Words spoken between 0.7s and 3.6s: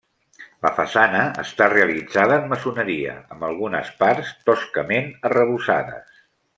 façana està realitzada en maçoneria, amb